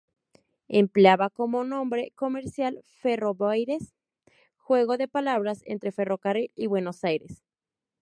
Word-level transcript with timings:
Empleaba 0.67 1.29
como 1.29 1.63
nombre 1.63 2.11
comercial 2.15 2.81
Ferrobaires, 3.01 3.93
juego 4.57 4.97
de 4.97 5.07
palabras 5.07 5.61
entre 5.67 5.91
ferrocarril 5.91 6.51
y 6.55 6.65
Buenos 6.65 7.03
Aires. 7.03 7.43